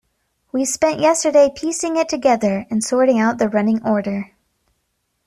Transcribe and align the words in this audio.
We 0.51 0.65
spent 0.65 0.99
yesterday 0.99 1.51
piecing 1.55 1.95
it 1.95 2.09
together 2.09 2.65
and 2.71 2.83
sorting 2.83 3.19
out 3.19 3.37
the 3.37 3.47
running 3.49 3.85
order. 3.85 4.31